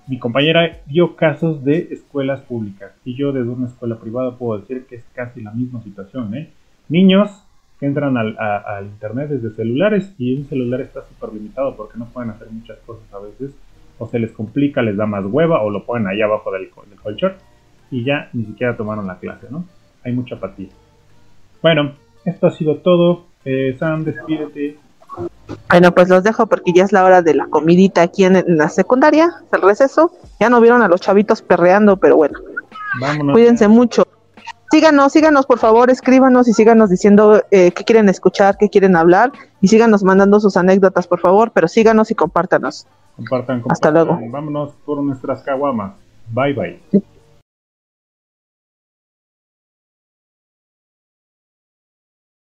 [0.06, 4.86] mi compañera dio casos de escuelas públicas y yo desde una escuela privada puedo decir
[4.86, 6.50] que es casi la misma situación, ¿eh?
[6.88, 7.30] Niños
[7.80, 12.30] que entran al, internet desde celulares y un celular está súper limitado porque no pueden
[12.30, 13.52] hacer muchas cosas a veces
[13.98, 16.98] o se les complica, les da más hueva o lo ponen ahí abajo del, del
[17.00, 17.34] colchón
[17.90, 19.64] y ya ni siquiera tomaron la clase, ¿no?
[20.04, 20.68] Hay mucha apatía.
[21.62, 21.92] Bueno,
[22.24, 23.26] esto ha sido todo.
[23.44, 24.76] Eh, Sam, despídete.
[25.68, 28.68] Bueno, pues los dejo porque ya es la hora de la comidita aquí en, la
[28.68, 30.12] secundaria, el receso.
[30.40, 32.38] Ya no vieron a los chavitos perreando, pero bueno.
[33.32, 34.04] Cuídense mucho
[34.74, 39.30] síganos, síganos por favor, escríbanos y síganos diciendo eh, qué quieren escuchar, qué quieren hablar
[39.60, 42.88] y síganos mandando sus anécdotas por favor, pero síganos y compártanos.
[43.16, 43.72] Compartan, compartan.
[43.72, 44.30] Hasta luego.
[44.30, 45.94] Vámonos por nuestras caguamas.
[46.32, 47.02] Bye bye.